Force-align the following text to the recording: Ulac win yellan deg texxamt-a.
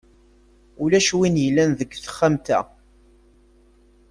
Ulac 0.83 1.09
win 1.17 1.35
yellan 1.43 1.71
deg 1.79 1.89
texxamt-a. 1.95 2.59